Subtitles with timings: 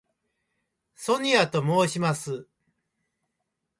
[0.95, 2.47] ソニアと申します。